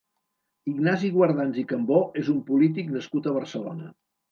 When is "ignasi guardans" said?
0.71-1.59